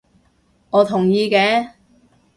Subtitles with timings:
[0.71, 1.73] 我同意嘅